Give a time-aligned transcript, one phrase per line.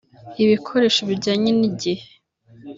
[0.43, 2.03] ibikoresho bijyanye n’igihe